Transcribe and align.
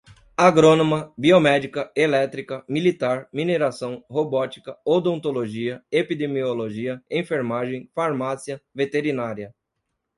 agrônoma, 0.35 1.13
biomédica, 1.15 1.91
elétrica, 1.95 2.65
militar, 2.67 3.29
mineração, 3.31 4.03
robótica, 4.09 4.75
odontologia, 4.83 5.83
epidemiologia, 5.91 6.99
enfermagem, 7.07 7.87
farmácia, 7.93 8.59
veterinária 8.73 9.53